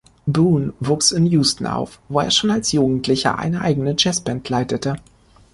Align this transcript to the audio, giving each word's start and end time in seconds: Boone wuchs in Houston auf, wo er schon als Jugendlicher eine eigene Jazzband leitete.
Boone 0.27 0.73
wuchs 0.79 1.11
in 1.11 1.27
Houston 1.27 1.67
auf, 1.67 1.99
wo 2.09 2.21
er 2.21 2.31
schon 2.31 2.49
als 2.49 2.71
Jugendlicher 2.71 3.37
eine 3.37 3.61
eigene 3.61 3.93
Jazzband 3.95 4.49
leitete. 4.49 4.95